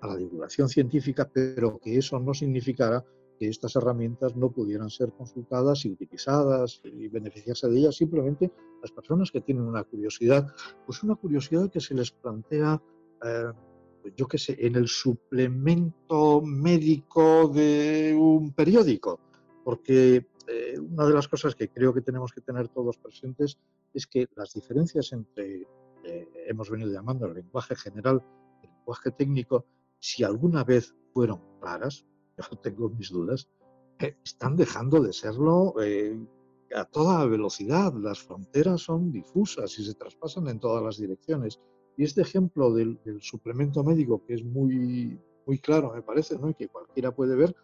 a 0.00 0.06
la 0.08 0.16
divulgación 0.16 0.68
científica, 0.68 1.30
pero 1.32 1.78
que 1.78 1.96
eso 1.96 2.18
no 2.18 2.34
significara 2.34 3.04
que 3.38 3.48
estas 3.48 3.76
herramientas 3.76 4.34
no 4.34 4.50
pudieran 4.50 4.90
ser 4.90 5.12
consultadas 5.12 5.84
y 5.84 5.90
utilizadas 5.92 6.80
y 6.82 7.06
beneficiarse 7.06 7.68
de 7.68 7.78
ellas. 7.78 7.94
Simplemente 7.94 8.50
las 8.80 8.90
personas 8.90 9.30
que 9.30 9.42
tienen 9.42 9.62
una 9.62 9.84
curiosidad, 9.84 10.52
pues 10.84 11.00
una 11.04 11.14
curiosidad 11.14 11.70
que 11.70 11.78
se 11.78 11.94
les 11.94 12.10
plantea, 12.10 12.82
eh, 13.24 13.52
yo 14.16 14.26
qué 14.26 14.38
sé, 14.38 14.56
en 14.58 14.74
el 14.74 14.88
suplemento 14.88 16.42
médico 16.42 17.46
de 17.46 18.12
un 18.18 18.52
periódico, 18.54 19.20
porque 19.62 20.26
eh, 20.48 20.78
una 20.78 21.06
de 21.06 21.14
las 21.14 21.28
cosas 21.28 21.54
que 21.54 21.68
creo 21.68 21.92
que 21.92 22.00
tenemos 22.00 22.32
que 22.32 22.40
tener 22.40 22.68
todos 22.68 22.98
presentes 22.98 23.58
es 23.92 24.06
que 24.06 24.26
las 24.36 24.52
diferencias 24.54 25.12
entre, 25.12 25.66
eh, 26.04 26.28
hemos 26.46 26.70
venido 26.70 26.92
llamando 26.92 27.26
el 27.26 27.34
lenguaje 27.34 27.76
general 27.76 28.22
el 28.62 28.70
lenguaje 28.70 29.10
técnico, 29.12 29.66
si 29.98 30.24
alguna 30.24 30.64
vez 30.64 30.94
fueron 31.12 31.40
claras, 31.60 32.04
yo 32.50 32.58
tengo 32.58 32.88
mis 32.90 33.10
dudas, 33.10 33.48
eh, 33.98 34.16
están 34.24 34.56
dejando 34.56 35.00
de 35.00 35.12
serlo 35.12 35.74
eh, 35.80 36.18
a 36.74 36.84
toda 36.84 37.26
velocidad. 37.26 37.92
Las 37.94 38.20
fronteras 38.20 38.80
son 38.80 39.12
difusas 39.12 39.78
y 39.78 39.84
se 39.84 39.94
traspasan 39.94 40.48
en 40.48 40.58
todas 40.58 40.82
las 40.82 40.98
direcciones. 40.98 41.60
Y 41.96 42.04
este 42.04 42.22
ejemplo 42.22 42.72
del, 42.72 42.98
suplemento 43.20 43.84
médico, 43.84 44.24
que 44.26 44.34
es 44.34 44.44
muy, 44.44 45.20
muy 45.46 45.58
claro, 45.58 45.92
me 45.94 46.02
parece, 46.02 46.38
¿no? 46.38 46.48
y 46.48 46.54
que 46.54 46.68
cualquiera 46.68 47.14
puede 47.14 47.36
ver, 47.36 47.54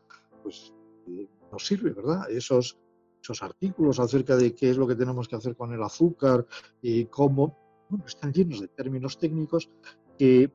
pues 0.42 0.72
eh, 1.08 1.26
nos 1.50 1.66
sirve, 1.66 1.90
¿verdad? 1.92 2.30
Esos, 2.30 2.78
esos 3.22 3.42
artículos 3.42 4.00
acerca 4.00 4.36
de 4.36 4.54
qué 4.54 4.70
es 4.70 4.76
lo 4.76 4.86
que 4.86 4.94
tenemos 4.94 5.28
que 5.28 5.36
hacer 5.36 5.56
con 5.56 5.72
el 5.72 5.82
azúcar 5.82 6.46
y 6.82 7.06
cómo, 7.06 7.86
bueno, 7.88 8.04
están 8.06 8.32
llenos 8.32 8.60
de 8.60 8.68
términos 8.68 9.18
técnicos 9.18 9.70
que, 10.18 10.52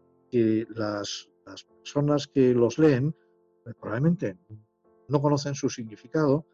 las, 0.75 1.29
personas 1.45 2.27
que 2.27 2.53
los 2.53 2.79
leen 2.79 3.15
pues, 3.63 3.75
probablemente 3.75 4.37
no 5.09 5.21
conocen 5.21 5.53
su 5.53 5.69
significado, 5.69 6.45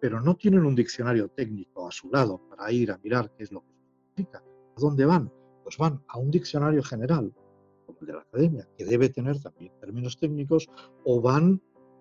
pero 0.00 0.20
no 0.20 0.36
tienen 0.36 0.64
un 0.64 0.74
diccionario 0.74 1.28
técnico 1.28 1.88
a 1.88 1.90
su 1.90 2.10
lado 2.10 2.40
para 2.48 2.70
ir 2.70 2.92
a 2.92 2.98
mirar 2.98 3.32
qué 3.36 3.44
es 3.44 3.52
lo 3.52 3.62
que 3.62 3.72
significa. 4.14 4.38
¿A 4.76 4.80
dónde 4.80 5.06
van? 5.06 5.32
Pues 5.64 5.78
van 5.78 6.02
a 6.08 6.18
un 6.18 6.30
diccionario 6.30 6.82
general, 6.82 7.34
como 7.86 7.98
el 8.00 8.06
de 8.06 8.12
la 8.12 8.20
academia, 8.20 8.68
que 8.76 8.84
debe 8.84 9.08
tener 9.08 9.40
también 9.40 9.72
términos 9.80 10.16
técnicos, 10.18 10.68
o 11.04 11.20
van 11.20 11.60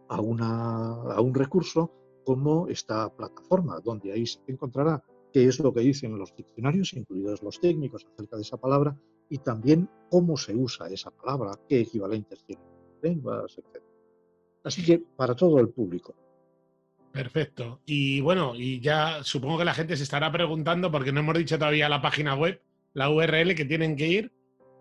a, 0.10 0.22
una, 0.22 0.94
a 1.14 1.22
un 1.22 1.34
recurso 1.34 1.92
como 2.26 2.68
esta 2.68 3.10
plataforma, 3.16 3.80
donde 3.80 4.12
ahí 4.12 4.26
se 4.26 4.40
encontrará 4.48 5.04
qué 5.32 5.46
es 5.46 5.60
lo 5.60 5.74
que 5.74 5.82
dicen 5.82 6.18
los 6.18 6.36
diccionarios, 6.36 6.94
incluidos 6.94 7.44
los 7.44 7.60
técnicos 7.60 8.06
acerca 8.14 8.36
de 8.36 8.42
esa 8.42 8.58
palabra, 8.58 8.98
y 9.30 9.38
también 9.40 9.90
cómo 10.10 10.38
se 10.38 10.56
usa 10.56 10.88
esa 10.88 11.12
palabra, 11.12 11.52
qué 11.68 11.82
equivalentes 11.82 12.44
tiene 12.46 12.62
lenguas, 13.02 13.58
etc. 13.58 13.84
Así 14.64 14.84
que 14.84 15.00
para 15.16 15.36
todo 15.36 15.60
el 15.60 15.70
público. 15.70 16.16
Perfecto. 17.12 17.82
Y 17.86 18.20
bueno, 18.22 18.56
y 18.56 18.80
ya 18.82 19.24
supongo 19.24 19.60
que 19.60 19.66
la 19.66 19.74
gente 19.74 19.96
se 19.96 20.04
estará 20.04 20.32
preguntando, 20.32 20.92
porque 20.92 21.12
no 21.12 21.22
hemos 21.22 21.38
dicho 21.38 21.58
todavía 21.58 21.88
la 21.88 22.02
página 22.02 22.36
web, 22.36 22.62
la 22.94 23.10
URL 23.10 23.56
que 23.56 23.66
tienen 23.66 23.96
que 23.96 24.08
ir, 24.08 24.32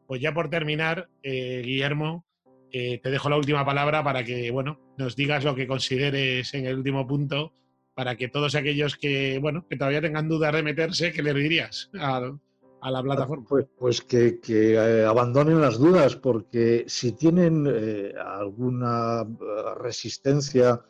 Pues 0.07 0.21
ya 0.21 0.33
por 0.33 0.49
terminar, 0.49 1.09
eh, 1.23 1.61
Guillermo, 1.63 2.25
eh, 2.71 2.99
te 3.01 3.09
dejo 3.09 3.29
la 3.29 3.37
última 3.37 3.65
palabra 3.65 4.03
para 4.03 4.23
que 4.23 4.51
bueno, 4.51 4.79
nos 4.97 5.15
digas 5.15 5.43
lo 5.43 5.55
que 5.55 5.67
consideres 5.67 6.53
en 6.53 6.65
el 6.65 6.77
último 6.77 7.07
punto, 7.07 7.53
para 7.93 8.15
que 8.15 8.27
todos 8.27 8.55
aquellos 8.55 8.97
que, 8.97 9.39
bueno, 9.41 9.65
que 9.69 9.77
todavía 9.77 10.01
tengan 10.01 10.27
dudas 10.27 10.53
de 10.53 10.63
meterse, 10.63 11.13
¿qué 11.13 11.23
le 11.23 11.33
dirías 11.33 11.89
a, 11.97 12.31
la 12.91 13.01
plataforma? 13.01 13.45
Pues, 13.47 13.65
pues 13.77 14.01
que, 14.01 14.39
eh, 14.47 15.05
abandonen 15.05 15.61
las 15.61 15.79
dudas, 15.79 16.15
porque 16.15 16.83
si 16.87 17.13
tienen 17.13 17.65
alguna 18.17 19.25
resistencia 19.79 20.81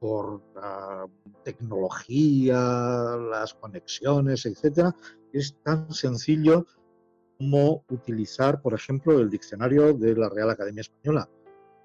por 0.00 0.42
la 0.54 1.06
tecnología, 1.44 2.56
las 3.30 3.54
conexiones, 3.54 4.46
etcétera, 4.46 4.94
es 5.32 5.56
tan 5.62 5.92
sencillo 5.92 6.66
cómo 7.44 7.84
utilizar, 7.90 8.62
por 8.62 8.72
ejemplo, 8.72 9.20
el 9.20 9.28
diccionario 9.28 9.92
de 9.92 10.16
la 10.16 10.30
Real 10.30 10.48
Academia 10.48 10.80
Española. 10.80 11.28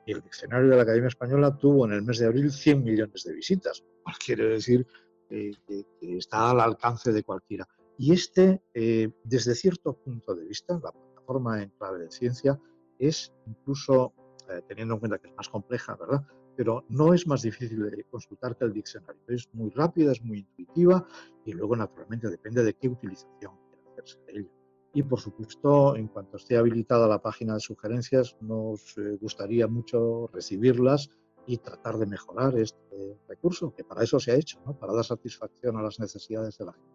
Y 0.05 0.13
el 0.13 0.21
diccionario 0.21 0.69
de 0.69 0.75
la 0.77 0.83
Academia 0.83 1.09
Española 1.09 1.57
tuvo 1.57 1.85
en 1.85 1.93
el 1.93 2.01
mes 2.01 2.19
de 2.19 2.27
abril 2.27 2.49
100 2.49 2.81
millones 2.81 3.23
de 3.25 3.33
visitas, 3.33 3.83
quiere 4.25 4.45
decir 4.47 4.87
que, 5.27 5.51
está 5.99 6.51
al 6.51 6.61
alcance 6.61 7.11
de 7.11 7.23
cualquiera. 7.23 7.67
Y 7.97 8.13
este, 8.13 8.61
eh, 8.73 9.11
desde 9.25 9.53
cierto 9.53 9.93
punto 9.93 10.33
de 10.33 10.45
vista, 10.45 10.79
la 10.81 10.93
plataforma 10.93 11.61
en 11.61 11.69
clave 11.77 11.99
de 11.99 12.11
ciencia 12.11 12.57
es 12.97 13.33
incluso, 13.45 14.13
eh, 14.49 14.61
teniendo 14.65 14.93
en 14.93 14.99
cuenta 15.01 15.17
que 15.17 15.27
es 15.27 15.35
más 15.35 15.49
compleja, 15.49 15.97
¿verdad? 15.97 16.25
Pero 16.55 16.85
no 16.87 17.13
es 17.13 17.27
más 17.27 17.41
difícil 17.41 17.83
de 17.83 18.05
consultar 18.05 18.55
que 18.55 18.63
el 18.63 18.71
diccionario. 18.71 19.21
Es 19.27 19.49
muy 19.51 19.71
rápida, 19.71 20.13
es 20.13 20.23
muy 20.23 20.39
intuitiva 20.39 21.05
y 21.43 21.51
luego, 21.51 21.75
naturalmente, 21.75 22.29
depende 22.29 22.63
de 22.63 22.73
qué 22.75 22.87
utilización 22.87 23.53
quiera 23.67 23.91
hacerse 23.91 24.19
de 24.25 24.39
ella. 24.39 24.58
Y 24.93 25.03
por 25.03 25.19
supuesto, 25.19 25.95
en 25.95 26.07
cuanto 26.07 26.37
esté 26.37 26.57
habilitada 26.57 27.07
la 27.07 27.21
página 27.21 27.53
de 27.53 27.59
sugerencias, 27.59 28.35
nos 28.41 28.97
eh, 28.97 29.17
gustaría 29.21 29.67
mucho 29.67 30.29
recibirlas 30.33 31.09
y 31.45 31.57
tratar 31.57 31.97
de 31.97 32.07
mejorar 32.07 32.57
este 32.57 33.17
recurso, 33.27 33.73
que 33.73 33.83
para 33.83 34.03
eso 34.03 34.19
se 34.19 34.31
ha 34.31 34.35
hecho, 34.35 34.59
para 34.79 34.93
dar 34.93 35.05
satisfacción 35.05 35.77
a 35.77 35.81
las 35.81 35.99
necesidades 35.99 36.57
de 36.57 36.65
la 36.65 36.73
gente. 36.73 36.89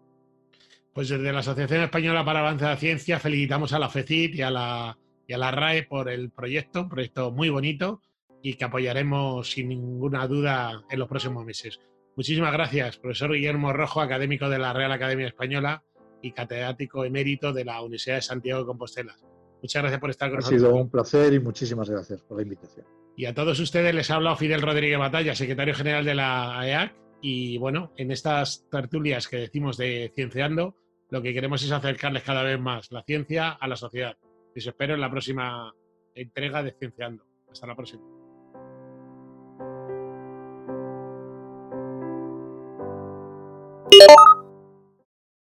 Pues 0.93 1.09
desde 1.09 1.33
la 1.33 1.39
Asociación 1.39 1.81
Española 1.81 2.23
para 2.23 2.39
Avance 2.39 2.63
de 2.63 2.71
la 2.71 2.77
Ciencia 2.77 3.19
felicitamos 3.19 3.73
a 3.73 3.79
la 3.79 3.89
FECIT 3.89 4.35
y 4.35 4.41
a 4.41 4.49
la, 4.49 4.97
y 5.27 5.33
a 5.33 5.37
la 5.37 5.51
RAE 5.51 5.83
por 5.83 6.09
el 6.09 6.31
proyecto, 6.31 6.83
un 6.83 6.89
proyecto 6.89 7.31
muy 7.31 7.49
bonito 7.49 8.01
y 8.41 8.53
que 8.53 8.63
apoyaremos 8.63 9.51
sin 9.51 9.69
ninguna 9.69 10.27
duda 10.27 10.85
en 10.89 10.99
los 10.99 11.09
próximos 11.09 11.43
meses. 11.45 11.79
Muchísimas 12.15 12.53
gracias, 12.53 12.97
profesor 12.97 13.33
Guillermo 13.33 13.73
Rojo, 13.73 13.99
académico 13.99 14.47
de 14.47 14.59
la 14.59 14.71
Real 14.71 14.91
Academia 14.91 15.27
Española 15.27 15.83
y 16.25 16.31
catedrático 16.31 17.05
emérito 17.05 17.53
de 17.53 17.63
la 17.63 17.81
Universidad 17.81 18.15
de 18.15 18.21
Santiago 18.23 18.61
de 18.61 18.65
Compostela. 18.65 19.15
Muchas 19.61 19.81
gracias 19.81 20.01
por 20.01 20.09
estar 20.09 20.29
con 20.29 20.37
nosotros. 20.37 20.63
Ha 20.63 20.65
sido 20.65 20.75
un 20.75 20.89
placer 20.89 21.33
y 21.33 21.39
muchísimas 21.39 21.87
gracias 21.87 22.23
por 22.23 22.37
la 22.37 22.43
invitación. 22.43 22.85
Y 23.15 23.25
a 23.25 23.33
todos 23.35 23.59
ustedes 23.59 23.93
les 23.93 24.09
ha 24.09 24.15
hablado 24.15 24.35
Fidel 24.35 24.63
Rodríguez 24.63 24.97
Batalla, 24.97 25.35
secretario 25.35 25.75
general 25.75 26.03
de 26.03 26.15
la 26.15 26.59
AEAC. 26.59 26.95
Y 27.21 27.57
bueno, 27.59 27.93
en 27.95 28.11
estas 28.11 28.67
tertulias 28.71 29.27
que 29.27 29.37
decimos 29.37 29.77
de 29.77 30.11
Cienciando, 30.15 30.75
lo 31.09 31.21
que 31.21 31.33
queremos 31.33 31.63
es 31.63 31.71
acercarles 31.71 32.23
cada 32.23 32.41
vez 32.41 32.59
más 32.59 32.91
la 32.91 33.03
ciencia 33.03 33.51
a 33.51 33.67
la 33.67 33.75
sociedad. 33.75 34.17
Y 34.55 34.59
os 34.59 34.67
espero 34.67 34.95
en 34.95 35.01
la 35.01 35.11
próxima 35.11 35.73
entrega 36.15 36.63
de 36.63 36.71
Cienciando. 36.71 37.23
Hasta 37.51 37.67
la 37.67 37.75
próxima. 37.75 38.14